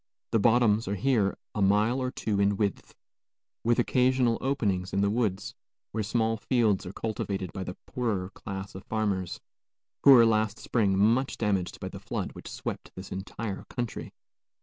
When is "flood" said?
11.99-12.31